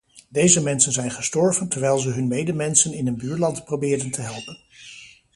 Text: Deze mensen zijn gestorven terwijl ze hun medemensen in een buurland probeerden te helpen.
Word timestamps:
Deze 0.29 0.61
mensen 0.63 0.91
zijn 0.91 1.11
gestorven 1.11 1.67
terwijl 1.69 1.97
ze 1.97 2.09
hun 2.09 2.27
medemensen 2.27 2.93
in 2.93 3.07
een 3.07 3.17
buurland 3.17 3.65
probeerden 3.65 4.11
te 4.11 4.21
helpen. 4.21 4.57